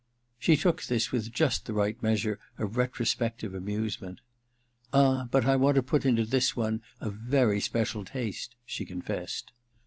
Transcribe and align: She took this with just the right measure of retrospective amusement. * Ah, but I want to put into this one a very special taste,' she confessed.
She 0.39 0.57
took 0.57 0.81
this 0.81 1.11
with 1.11 1.31
just 1.31 1.67
the 1.67 1.73
right 1.75 2.01
measure 2.01 2.39
of 2.57 2.75
retrospective 2.75 3.53
amusement. 3.53 4.19
* 4.59 4.91
Ah, 4.93 5.27
but 5.29 5.45
I 5.45 5.55
want 5.55 5.75
to 5.75 5.83
put 5.83 6.07
into 6.07 6.25
this 6.25 6.55
one 6.57 6.81
a 6.99 7.11
very 7.11 7.61
special 7.61 8.03
taste,' 8.03 8.55
she 8.65 8.83
confessed. 8.83 9.51